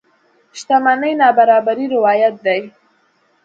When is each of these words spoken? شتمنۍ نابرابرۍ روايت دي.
شتمنۍ 0.57 1.11
نابرابرۍ 1.21 1.85
روايت 1.95 2.35
دي. 2.45 2.59